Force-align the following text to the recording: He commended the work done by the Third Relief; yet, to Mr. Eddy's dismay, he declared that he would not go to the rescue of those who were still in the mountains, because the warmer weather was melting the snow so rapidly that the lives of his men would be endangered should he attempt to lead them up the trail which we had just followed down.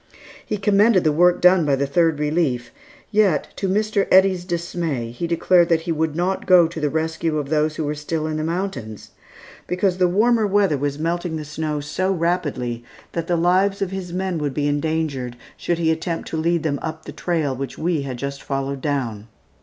He 0.43 0.57
commended 0.57 1.03
the 1.03 1.11
work 1.11 1.41
done 1.41 1.63
by 1.63 1.75
the 1.75 1.85
Third 1.85 2.17
Relief; 2.17 2.71
yet, 3.11 3.49
to 3.57 3.69
Mr. 3.69 4.07
Eddy's 4.11 4.45
dismay, 4.45 5.11
he 5.11 5.27
declared 5.27 5.69
that 5.69 5.81
he 5.81 5.91
would 5.91 6.15
not 6.15 6.47
go 6.47 6.65
to 6.67 6.79
the 6.79 6.89
rescue 6.89 7.37
of 7.37 7.49
those 7.49 7.75
who 7.75 7.83
were 7.83 7.93
still 7.93 8.25
in 8.25 8.37
the 8.37 8.43
mountains, 8.43 9.11
because 9.67 9.99
the 9.99 10.07
warmer 10.07 10.47
weather 10.47 10.75
was 10.79 10.97
melting 10.97 11.35
the 11.35 11.45
snow 11.45 11.79
so 11.81 12.11
rapidly 12.11 12.83
that 13.11 13.27
the 13.27 13.35
lives 13.37 13.79
of 13.79 13.91
his 13.91 14.11
men 14.11 14.39
would 14.39 14.55
be 14.55 14.67
endangered 14.67 15.35
should 15.55 15.77
he 15.77 15.91
attempt 15.91 16.27
to 16.29 16.35
lead 16.37 16.63
them 16.63 16.79
up 16.81 17.05
the 17.05 17.11
trail 17.11 17.55
which 17.55 17.77
we 17.77 18.01
had 18.01 18.17
just 18.17 18.41
followed 18.41 18.81
down. 18.81 19.27